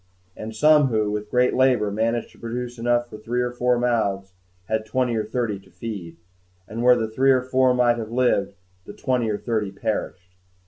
[0.35, 4.33] And some who, with great labor, managed to produce enough for three or four mouths,
[4.67, 6.17] had twenty or thirty to feed;
[6.67, 10.37] and where the three or four might have lived, the twenty or thirty perished.